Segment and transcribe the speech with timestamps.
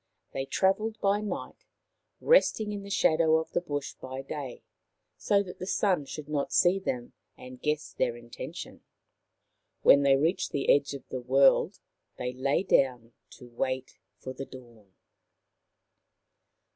[0.31, 1.67] They travelled by night,
[2.19, 4.63] resting in the shadow of the bush by day,
[5.15, 8.81] so that the Sun should not see them and guess their intention.
[9.83, 11.79] When they reached the edge of the world
[12.17, 14.91] they lay down to wait for the dawn.